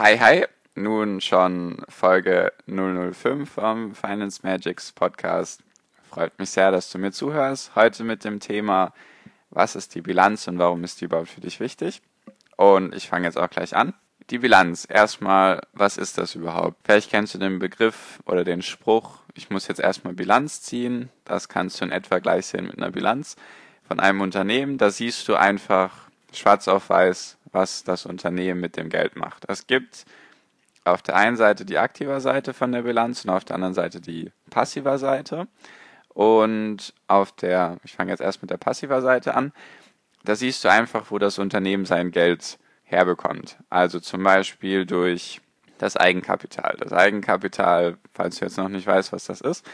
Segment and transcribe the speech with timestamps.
[0.00, 0.44] Hi, hi.
[0.76, 5.64] Nun schon Folge 005 vom Finance Magics Podcast.
[6.08, 7.74] Freut mich sehr, dass du mir zuhörst.
[7.74, 8.92] Heute mit dem Thema,
[9.50, 12.00] was ist die Bilanz und warum ist die überhaupt für dich wichtig?
[12.56, 13.92] Und ich fange jetzt auch gleich an.
[14.30, 14.86] Die Bilanz.
[14.88, 16.76] Erstmal, was ist das überhaupt?
[16.84, 21.08] Vielleicht kennst du den Begriff oder den Spruch, ich muss jetzt erstmal Bilanz ziehen.
[21.24, 23.34] Das kannst du in etwa gleich sehen mit einer Bilanz
[23.88, 24.78] von einem Unternehmen.
[24.78, 29.44] Da siehst du einfach schwarz auf weiß, was das Unternehmen mit dem Geld macht.
[29.48, 30.04] Es gibt
[30.84, 34.00] auf der einen Seite die aktive Seite von der Bilanz und auf der anderen Seite
[34.00, 35.48] die passive Seite.
[36.08, 39.52] Und auf der, ich fange jetzt erst mit der passiver Seite an,
[40.24, 43.58] da siehst du einfach, wo das Unternehmen sein Geld herbekommt.
[43.70, 45.40] Also zum Beispiel durch
[45.78, 46.76] das Eigenkapital.
[46.78, 49.64] Das Eigenkapital, falls du jetzt noch nicht weißt, was das ist,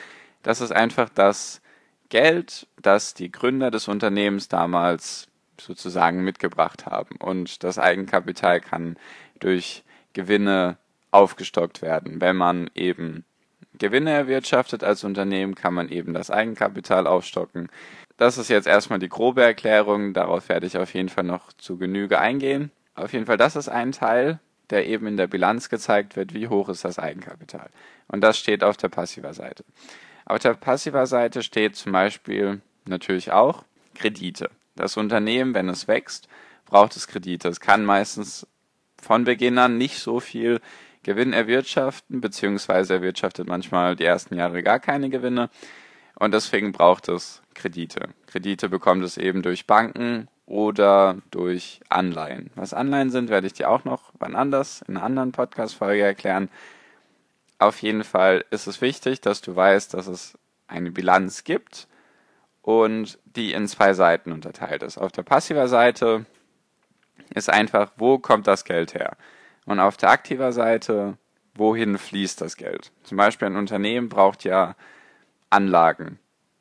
[0.42, 1.62] das ist einfach das
[2.10, 5.28] Geld, das die Gründer des Unternehmens damals
[5.60, 7.16] sozusagen mitgebracht haben.
[7.16, 8.96] Und das Eigenkapital kann
[9.40, 10.78] durch Gewinne
[11.10, 12.20] aufgestockt werden.
[12.20, 13.24] Wenn man eben
[13.78, 17.68] Gewinne erwirtschaftet als Unternehmen, kann man eben das Eigenkapital aufstocken.
[18.16, 20.14] Das ist jetzt erstmal die grobe Erklärung.
[20.14, 22.70] Darauf werde ich auf jeden Fall noch zu Genüge eingehen.
[22.94, 24.38] Auf jeden Fall, das ist ein Teil,
[24.70, 27.68] der eben in der Bilanz gezeigt wird, wie hoch ist das Eigenkapital.
[28.06, 29.64] Und das steht auf der passiver Seite.
[30.26, 34.50] Auf der passiver Seite steht zum Beispiel natürlich auch Kredite.
[34.76, 36.28] Das Unternehmen, wenn es wächst,
[36.66, 37.48] braucht es Kredite.
[37.48, 38.46] Es kann meistens
[39.00, 40.60] von Beginn an nicht so viel
[41.02, 45.50] Gewinn erwirtschaften, beziehungsweise erwirtschaftet manchmal die ersten Jahre gar keine Gewinne.
[46.16, 48.08] Und deswegen braucht es Kredite.
[48.26, 52.50] Kredite bekommt es eben durch Banken oder durch Anleihen.
[52.54, 56.48] Was Anleihen sind, werde ich dir auch noch wann anders in einer anderen Podcast-Folge erklären.
[57.58, 61.86] Auf jeden Fall ist es wichtig, dass du weißt, dass es eine Bilanz gibt
[62.64, 64.96] und die in zwei Seiten unterteilt ist.
[64.96, 66.24] Auf der passiver Seite
[67.34, 69.18] ist einfach, wo kommt das Geld her?
[69.66, 71.18] Und auf der aktiver Seite,
[71.54, 72.90] wohin fließt das Geld?
[73.02, 74.76] Zum Beispiel ein Unternehmen braucht ja
[75.50, 76.18] Anlagen.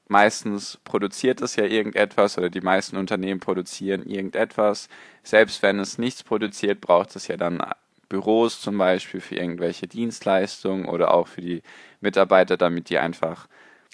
[0.10, 4.90] Meistens produziert es ja irgendetwas oder die meisten Unternehmen produzieren irgendetwas.
[5.24, 7.64] Selbst wenn es nichts produziert, braucht es ja dann
[8.10, 11.64] Büros zum Beispiel für irgendwelche Dienstleistungen oder auch für die
[12.02, 13.48] Mitarbeiter, damit die einfach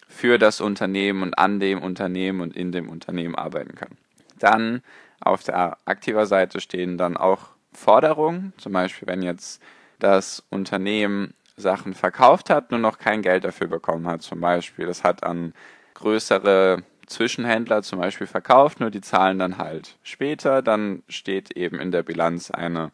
[0.09, 3.97] für das Unternehmen und an dem Unternehmen und in dem Unternehmen arbeiten können.
[4.39, 4.81] Dann
[5.21, 9.61] auf der aktiver Seite stehen dann auch Forderungen, zum Beispiel wenn jetzt
[9.99, 14.87] das Unternehmen Sachen verkauft hat, nur noch kein Geld dafür bekommen hat, zum Beispiel.
[14.87, 15.53] Das hat an
[15.93, 21.91] größere Zwischenhändler zum Beispiel verkauft, nur die zahlen dann halt später, dann steht eben in
[21.91, 22.91] der Bilanz eine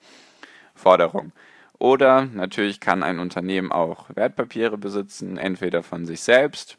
[0.73, 1.31] Forderung.
[1.77, 6.77] Oder natürlich kann ein Unternehmen auch Wertpapiere besitzen, entweder von sich selbst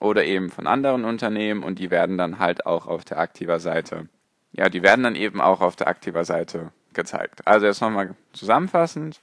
[0.00, 4.08] oder eben von anderen Unternehmen und die werden dann halt auch auf der aktiver Seite,
[4.52, 7.46] ja, die werden dann eben auch auf der aktiver Seite gezeigt.
[7.46, 9.20] Also jetzt nochmal zusammenfassend,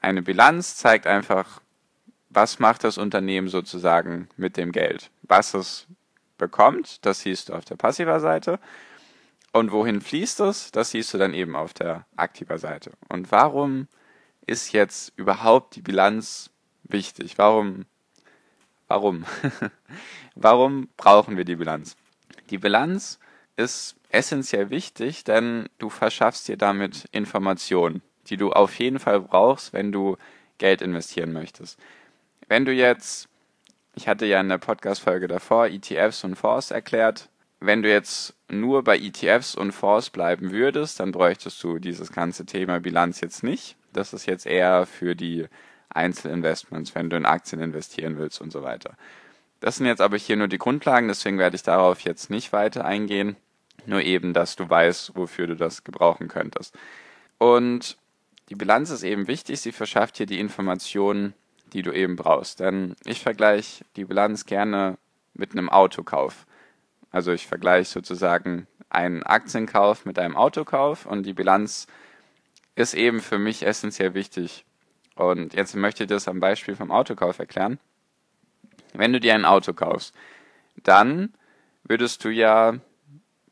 [0.00, 1.60] eine Bilanz zeigt einfach,
[2.28, 5.86] was macht das Unternehmen sozusagen mit dem Geld, was es
[6.36, 8.58] bekommt, das siehst du auf der passiver Seite
[9.56, 12.92] und wohin fließt es, das siehst du dann eben auf der aktiver Seite.
[13.08, 13.88] Und warum
[14.46, 16.50] ist jetzt überhaupt die Bilanz
[16.84, 17.38] wichtig?
[17.38, 17.86] Warum
[18.88, 19.24] Warum?
[20.34, 21.96] Warum brauchen wir die Bilanz?
[22.50, 23.18] Die Bilanz
[23.56, 29.72] ist essentiell wichtig, denn du verschaffst dir damit Informationen, die du auf jeden Fall brauchst,
[29.72, 30.16] wenn du
[30.58, 31.78] Geld investieren möchtest.
[32.48, 33.28] Wenn du jetzt,
[33.94, 38.84] ich hatte ja in der Podcast-Folge davor ETFs und Fonds erklärt, wenn du jetzt nur
[38.84, 43.76] bei ETFs und Fonds bleiben würdest, dann bräuchtest du dieses ganze Thema Bilanz jetzt nicht.
[43.92, 45.46] Das ist jetzt eher für die
[45.96, 48.96] Einzelinvestments, wenn du in Aktien investieren willst und so weiter.
[49.60, 52.84] Das sind jetzt aber hier nur die Grundlagen, deswegen werde ich darauf jetzt nicht weiter
[52.84, 53.36] eingehen.
[53.86, 56.76] Nur eben, dass du weißt, wofür du das gebrauchen könntest.
[57.38, 57.96] Und
[58.48, 61.34] die Bilanz ist eben wichtig, sie verschafft dir die Informationen,
[61.72, 62.60] die du eben brauchst.
[62.60, 64.98] Denn ich vergleiche die Bilanz gerne
[65.34, 66.46] mit einem Autokauf.
[67.10, 71.86] Also ich vergleiche sozusagen einen Aktienkauf mit einem Autokauf und die Bilanz
[72.74, 74.65] ist eben für mich essentiell wichtig,
[75.16, 77.78] und jetzt möchte ich das am Beispiel vom Autokauf erklären.
[78.94, 80.14] Wenn du dir ein Auto kaufst,
[80.82, 81.34] dann
[81.84, 82.74] würdest du ja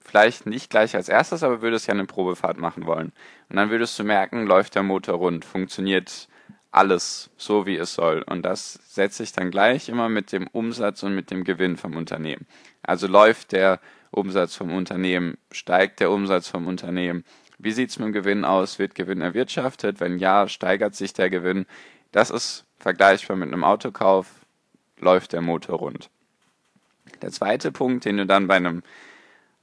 [0.04, 3.12] vielleicht nicht gleich als erstes, aber würdest ja eine Probefahrt machen wollen.
[3.48, 6.28] Und dann würdest du merken, läuft der Motor rund, funktioniert
[6.70, 8.22] alles so, wie es soll.
[8.22, 11.96] Und das setze ich dann gleich immer mit dem Umsatz und mit dem Gewinn vom
[11.96, 12.46] Unternehmen.
[12.82, 17.24] Also läuft der Umsatz vom Unternehmen, steigt der Umsatz vom Unternehmen.
[17.58, 18.78] Wie sieht es mit dem Gewinn aus?
[18.78, 20.00] Wird Gewinn erwirtschaftet?
[20.00, 21.66] Wenn ja, steigert sich der Gewinn?
[22.12, 24.26] Das ist vergleichbar mit einem Autokauf,
[24.98, 26.10] läuft der Motor rund.
[27.22, 28.82] Der zweite Punkt, den du dann bei einem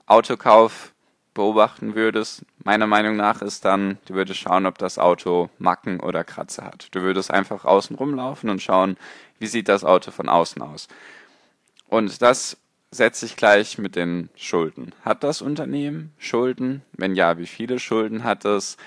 [0.05, 0.93] Autokauf
[1.33, 6.23] beobachten würdest, meiner Meinung nach, ist dann, du würdest schauen, ob das Auto Macken oder
[6.23, 6.87] Kratzer hat.
[6.91, 8.97] Du würdest einfach außen rumlaufen und schauen,
[9.39, 10.87] wie sieht das Auto von außen aus.
[11.87, 12.57] Und das
[12.91, 14.93] setze ich gleich mit den Schulden.
[15.03, 16.81] Hat das Unternehmen Schulden?
[16.91, 18.77] Wenn ja, wie viele Schulden hat es?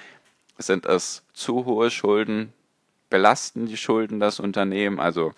[0.59, 2.53] Sind es zu hohe Schulden?
[3.09, 5.01] Belasten die Schulden das Unternehmen?
[5.01, 5.33] Also,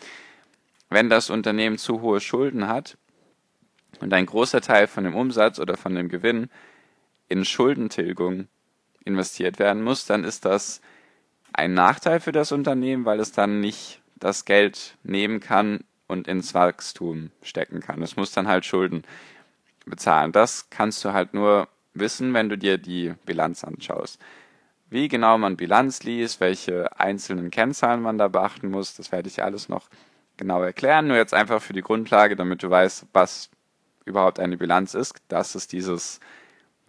[0.90, 2.98] wenn das Unternehmen zu hohe Schulden hat
[4.00, 6.50] und ein großer Teil von dem Umsatz oder von dem Gewinn
[7.28, 8.48] in Schuldentilgung
[9.04, 10.80] investiert werden muss, dann ist das
[11.52, 16.54] ein Nachteil für das Unternehmen, weil es dann nicht das Geld nehmen kann und ins
[16.54, 18.02] Wachstum stecken kann.
[18.02, 19.04] Es muss dann halt Schulden
[19.86, 20.32] bezahlen.
[20.32, 24.20] Das kannst du halt nur wissen, wenn du dir die Bilanz anschaust.
[24.88, 29.42] Wie genau man Bilanz liest, welche einzelnen Kennzahlen man da beachten muss, das werde ich
[29.42, 29.88] alles noch
[30.36, 31.08] genau erklären.
[31.08, 33.50] Nur jetzt einfach für die Grundlage, damit du weißt, was
[34.04, 36.20] überhaupt eine Bilanz ist, dass es dieses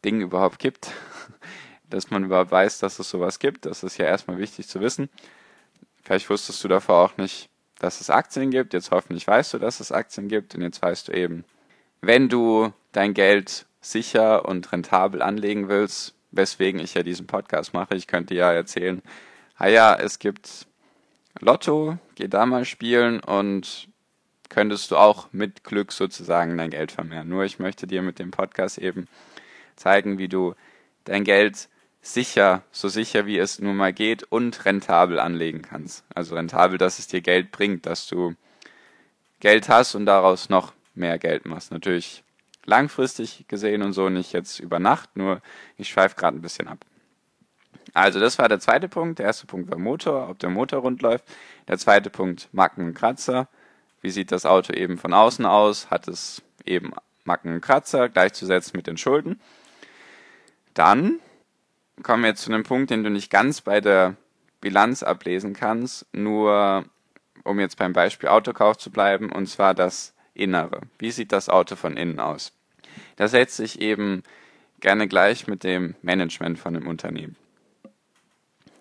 [0.06, 0.92] Ding überhaupt gibt,
[1.90, 3.66] dass man überhaupt weiß, dass es sowas gibt.
[3.66, 5.10] Das ist ja erstmal wichtig zu wissen.
[6.04, 7.50] Vielleicht wusstest du davor auch nicht,
[7.80, 8.74] dass es Aktien gibt.
[8.74, 10.56] Jetzt hoffentlich weißt du, dass es Aktien gibt.
[10.56, 11.44] Und jetzt weißt du eben,
[12.02, 17.96] wenn du dein Geld sicher und rentabel anlegen willst, weswegen ich ja diesen Podcast mache,
[17.96, 19.02] ich könnte ja erzählen,
[19.56, 20.68] ah ja, es gibt
[21.40, 23.88] Lotto, geh da mal spielen und
[24.50, 27.30] könntest du auch mit Glück sozusagen dein Geld vermehren.
[27.30, 29.08] Nur ich möchte dir mit dem Podcast eben
[29.76, 30.56] zeigen, wie du
[31.04, 31.70] dein Geld
[32.14, 36.06] sicher, so sicher wie es nun mal geht und rentabel anlegen kannst.
[36.14, 38.36] Also rentabel, dass es dir Geld bringt, dass du
[39.40, 41.72] Geld hast und daraus noch mehr Geld machst.
[41.72, 42.24] Natürlich
[42.66, 45.42] langfristig gesehen und so, nicht jetzt über Nacht, nur
[45.78, 46.80] ich schweife gerade ein bisschen ab.
[47.94, 49.20] Also das war der zweite Punkt.
[49.20, 51.26] Der erste Punkt war Motor, ob der Motor rund läuft.
[51.68, 53.48] Der zweite Punkt Macken und Kratzer.
[54.02, 55.90] Wie sieht das Auto eben von außen aus?
[55.90, 56.92] Hat es eben
[57.24, 59.40] Macken und Kratzer gleichzusetzen mit den Schulden?
[60.74, 61.20] Dann
[62.04, 64.16] kommen wir jetzt zu einem Punkt, den du nicht ganz bei der
[64.62, 66.86] Bilanz ablesen kannst, nur
[67.44, 70.82] um jetzt beim Beispiel Autokauf zu bleiben, und zwar das Innere.
[71.00, 72.54] Wie sieht das Auto von innen aus?
[73.16, 74.24] Das setzt sich eben
[74.80, 77.36] gerne gleich mit dem Management von einem Unternehmen.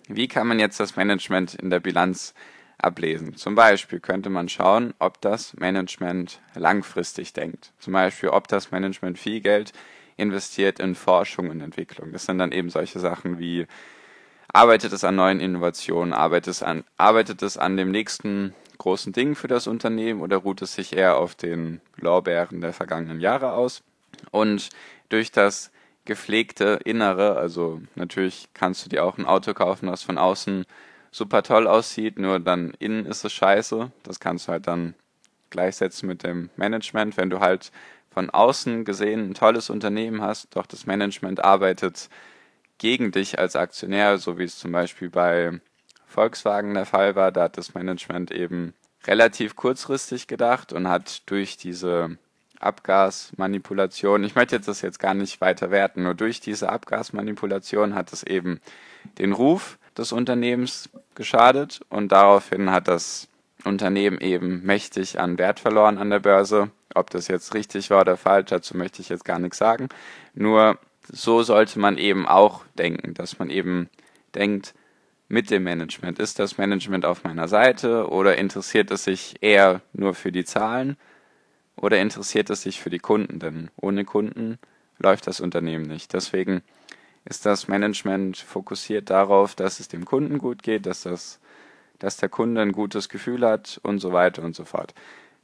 [0.09, 2.35] Wie kann man jetzt das Management in der Bilanz
[2.79, 3.37] ablesen?
[3.37, 7.73] Zum Beispiel könnte man schauen, ob das Management langfristig denkt.
[7.79, 9.73] Zum Beispiel, ob das Management viel Geld
[10.17, 12.13] investiert in Forschung und Entwicklung.
[12.13, 13.67] Das sind dann eben solche Sachen wie
[14.53, 19.35] arbeitet es an neuen Innovationen, arbeitet es an, arbeitet es an dem nächsten großen Ding
[19.35, 23.83] für das Unternehmen oder ruht es sich eher auf den Lorbeeren der vergangenen Jahre aus?
[24.31, 24.71] Und
[25.09, 25.71] durch das
[26.05, 30.65] gepflegte Innere, also natürlich kannst du dir auch ein Auto kaufen, was von außen
[31.11, 33.91] super toll aussieht, nur dann innen ist es scheiße.
[34.03, 34.95] Das kannst du halt dann
[35.51, 37.73] gleichsetzen mit dem Management, wenn du halt
[38.17, 42.09] von außen gesehen ein tolles Unternehmen hast, doch das Management arbeitet
[42.79, 45.61] gegen dich als Aktionär, so wie es zum Beispiel bei
[46.07, 47.31] Volkswagen der Fall war.
[47.31, 48.73] Da hat das Management eben
[49.07, 52.17] relativ kurzfristig gedacht und hat durch diese
[52.59, 58.23] Abgasmanipulation, ich möchte das jetzt gar nicht weiter werten, nur durch diese Abgasmanipulation hat es
[58.23, 58.62] eben
[59.19, 63.29] den Ruf des Unternehmens geschadet und daraufhin hat das
[63.66, 66.70] Unternehmen eben mächtig an Wert verloren an der Börse.
[66.94, 69.88] Ob das jetzt richtig war oder falsch, dazu möchte ich jetzt gar nichts sagen.
[70.35, 70.78] Nur
[71.12, 73.88] so sollte man eben auch denken, dass man eben
[74.35, 74.75] denkt,
[75.28, 76.18] mit dem Management.
[76.18, 80.96] Ist das Management auf meiner Seite oder interessiert es sich eher nur für die Zahlen
[81.76, 83.38] oder interessiert es sich für die Kunden?
[83.38, 84.58] Denn ohne Kunden
[84.99, 86.12] läuft das Unternehmen nicht.
[86.12, 86.62] Deswegen
[87.25, 91.40] ist das Management fokussiert darauf, dass es dem Kunden gut geht, dass das
[91.99, 94.95] dass der Kunde ein gutes Gefühl hat und so weiter und so fort.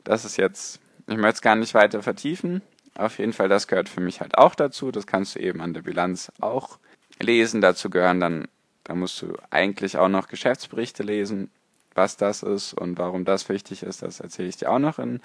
[0.04, 2.62] Das ist jetzt, ich möchte es gar nicht weiter vertiefen.
[2.94, 4.90] Auf jeden Fall, das gehört für mich halt auch dazu.
[4.90, 6.78] Das kannst du eben an der Bilanz auch
[7.20, 7.60] lesen.
[7.60, 8.48] Dazu gehören dann,
[8.84, 11.50] da musst du eigentlich auch noch Geschäftsberichte lesen,
[11.94, 14.02] was das ist und warum das wichtig ist.
[14.02, 15.20] Das erzähle ich dir auch noch in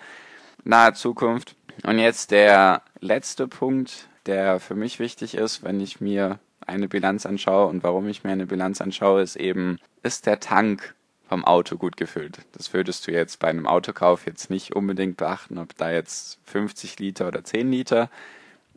[0.64, 1.56] naher Zukunft.
[1.84, 7.26] Und jetzt der letzte Punkt, der für mich wichtig ist, wenn ich mir eine Bilanz
[7.26, 10.96] anschaue und warum ich mir eine Bilanz anschaue, ist eben, ist der Tank
[11.28, 12.40] vom Auto gut gefüllt.
[12.54, 17.00] Das würdest du jetzt bei einem Autokauf jetzt nicht unbedingt beachten, ob da jetzt 50
[17.00, 18.10] Liter oder 10 Liter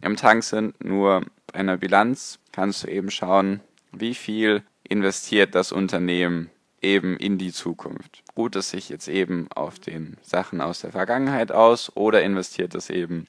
[0.00, 0.82] im Tank sind.
[0.84, 3.60] Nur bei einer Bilanz kannst du eben schauen,
[3.92, 6.50] wie viel investiert das Unternehmen
[6.82, 8.22] eben in die Zukunft.
[8.36, 12.90] Ruht es sich jetzt eben auf den Sachen aus der Vergangenheit aus oder investiert es
[12.90, 13.26] eben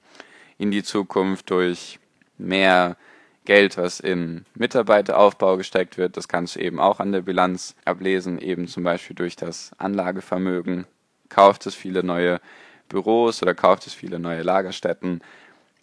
[0.58, 2.00] in die Zukunft durch
[2.38, 2.96] mehr
[3.52, 6.16] Geld, was in Mitarbeiteraufbau gesteckt wird.
[6.16, 10.86] Das kannst du eben auch an der Bilanz ablesen, eben zum Beispiel durch das Anlagevermögen.
[11.28, 12.40] Kauft es viele neue
[12.88, 15.22] Büros oder kauft es viele neue Lagerstätten?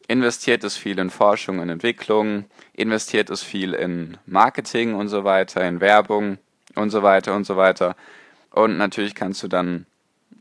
[0.07, 2.47] Investiert es viel in Forschung und Entwicklung?
[2.73, 6.39] Investiert es viel in Marketing und so weiter, in Werbung
[6.75, 7.97] und so weiter und so weiter?
[8.51, 9.85] Und natürlich kannst du dann,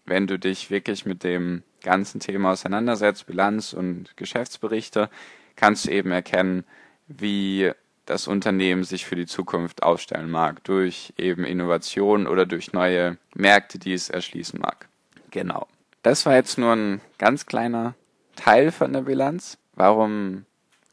[0.05, 5.09] wenn du dich wirklich mit dem ganzen Thema auseinandersetzt, Bilanz und Geschäftsberichte,
[5.57, 6.63] kannst du eben erkennen,
[7.07, 7.71] wie
[8.05, 13.79] das Unternehmen sich für die Zukunft aufstellen mag, durch eben Innovation oder durch neue Märkte,
[13.79, 14.87] die es erschließen mag.
[15.31, 15.67] Genau.
[16.03, 17.95] Das war jetzt nur ein ganz kleiner
[18.35, 19.57] Teil von der Bilanz.
[19.75, 20.45] Warum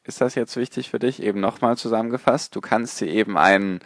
[0.03, 1.23] ist das jetzt wichtig für dich?
[1.23, 2.57] Eben nochmal zusammengefasst.
[2.57, 3.81] Du kannst dir eben einen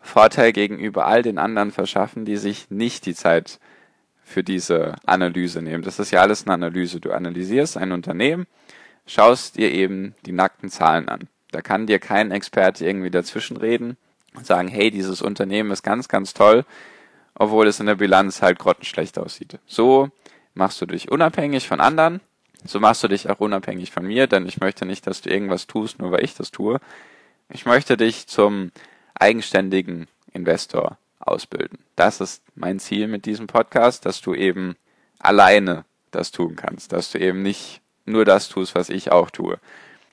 [0.00, 3.58] Vorteil gegenüber all den anderen verschaffen, die sich nicht die Zeit
[4.24, 5.82] für diese Analyse nehmen.
[5.82, 7.00] Das ist ja alles eine Analyse.
[7.00, 8.46] Du analysierst ein Unternehmen,
[9.06, 11.28] schaust dir eben die nackten Zahlen an.
[11.52, 13.96] Da kann dir kein Experte irgendwie dazwischen reden
[14.34, 16.64] und sagen, hey, dieses Unternehmen ist ganz, ganz toll,
[17.34, 19.58] obwohl es in der Bilanz halt grottenschlecht aussieht.
[19.66, 20.10] So
[20.54, 22.20] machst du dich unabhängig von anderen.
[22.64, 25.66] So machst du dich auch unabhängig von mir, denn ich möchte nicht, dass du irgendwas
[25.66, 26.80] tust, nur weil ich das tue.
[27.48, 28.70] Ich möchte dich zum
[29.14, 31.78] eigenständigen Investor ausbilden.
[31.96, 34.76] Das ist mein Ziel mit diesem Podcast, dass du eben
[35.18, 39.58] alleine das tun kannst, dass du eben nicht nur das tust, was ich auch tue.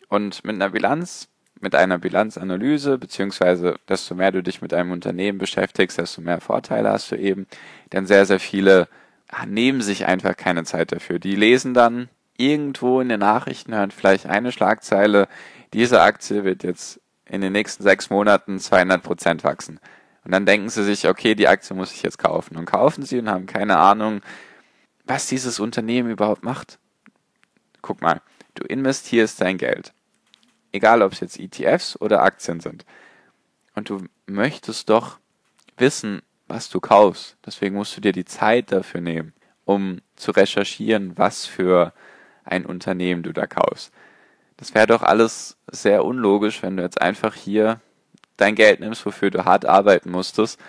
[0.09, 1.29] Und mit einer Bilanz,
[1.61, 6.89] mit einer Bilanzanalyse, beziehungsweise desto mehr du dich mit einem Unternehmen beschäftigst, desto mehr Vorteile
[6.91, 7.47] hast du eben.
[7.93, 8.87] Denn sehr, sehr viele
[9.29, 11.19] ah, nehmen sich einfach keine Zeit dafür.
[11.19, 15.27] Die lesen dann irgendwo in den Nachrichten, hören vielleicht eine Schlagzeile,
[15.73, 19.79] diese Aktie wird jetzt in den nächsten sechs Monaten 200 Prozent wachsen.
[20.23, 22.57] Und dann denken sie sich, okay, die Aktie muss ich jetzt kaufen.
[22.57, 24.21] Und kaufen sie und haben keine Ahnung,
[25.05, 26.79] was dieses Unternehmen überhaupt macht.
[27.81, 28.21] Guck mal,
[28.55, 29.93] du investierst dein Geld
[30.71, 32.85] egal ob es jetzt ETFs oder Aktien sind.
[33.75, 35.19] Und du möchtest doch
[35.77, 37.38] wissen, was du kaufst.
[37.45, 39.33] Deswegen musst du dir die Zeit dafür nehmen,
[39.65, 41.93] um zu recherchieren, was für
[42.43, 43.93] ein Unternehmen du da kaufst.
[44.57, 47.79] Das wäre doch alles sehr unlogisch, wenn du jetzt einfach hier
[48.35, 50.59] dein Geld nimmst, wofür du hart arbeiten musstest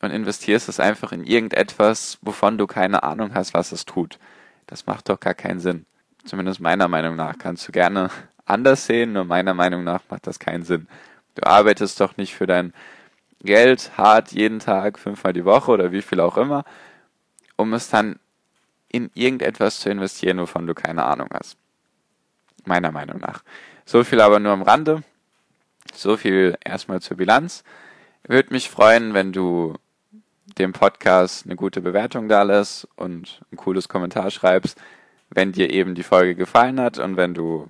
[0.00, 4.18] und investierst es einfach in irgendetwas, wovon du keine Ahnung hast, was es tut.
[4.66, 5.86] Das macht doch gar keinen Sinn.
[6.24, 8.10] Zumindest meiner Meinung nach kannst du gerne
[8.44, 10.88] anders sehen, nur meiner Meinung nach macht das keinen Sinn.
[11.34, 12.72] Du arbeitest doch nicht für dein
[13.40, 16.64] Geld hart jeden Tag, fünfmal die Woche oder wie viel auch immer,
[17.56, 18.18] um es dann
[18.88, 21.56] in irgendetwas zu investieren, wovon du keine Ahnung hast.
[22.64, 23.42] Meiner Meinung nach.
[23.84, 25.02] So viel aber nur am Rande.
[25.92, 27.64] So viel erstmal zur Bilanz.
[28.24, 29.74] Würde mich freuen, wenn du
[30.58, 34.80] dem Podcast eine gute Bewertung da lässt und ein cooles Kommentar schreibst,
[35.30, 37.68] wenn dir eben die Folge gefallen hat und wenn du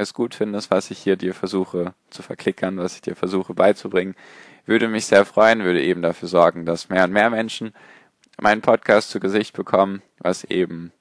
[0.00, 4.14] es gut findest, was ich hier dir versuche zu verklickern, was ich dir versuche beizubringen,
[4.66, 7.72] würde mich sehr freuen, würde eben dafür sorgen, dass mehr und mehr Menschen
[8.38, 10.92] meinen Podcast zu Gesicht bekommen, was eben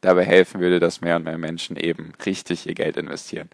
[0.00, 3.50] dabei helfen würde, dass mehr und mehr Menschen eben richtig ihr Geld investieren.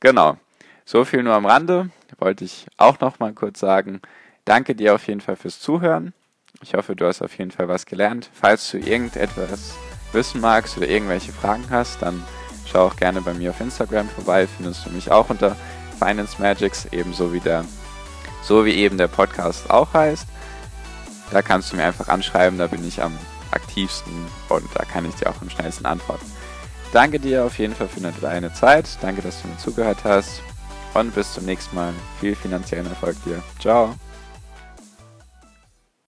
[0.00, 0.36] Genau.
[0.84, 1.90] So viel nur am Rande.
[2.18, 4.00] Wollte ich auch noch mal kurz sagen.
[4.44, 6.12] Danke dir auf jeden Fall fürs Zuhören.
[6.62, 8.28] Ich hoffe, du hast auf jeden Fall was gelernt.
[8.32, 9.74] Falls du irgendetwas
[10.12, 12.22] wissen magst oder irgendwelche Fragen hast, dann
[12.72, 15.56] Schau auch gerne bei mir auf Instagram vorbei, findest du mich auch unter
[15.98, 17.64] Finance Magics, ebenso wie der,
[18.42, 20.26] so wie eben der Podcast auch heißt.
[21.30, 23.16] Da kannst du mir einfach anschreiben, da bin ich am
[23.50, 24.12] aktivsten
[24.48, 26.26] und da kann ich dir auch am schnellsten antworten.
[26.92, 28.86] Danke dir auf jeden Fall für deine Zeit.
[29.00, 30.42] Danke, dass du mir zugehört hast.
[30.94, 31.94] Und bis zum nächsten Mal.
[32.20, 33.42] Viel finanziellen Erfolg dir.
[33.58, 33.94] Ciao.